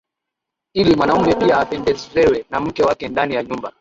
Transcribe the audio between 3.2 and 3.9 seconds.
ya nyumba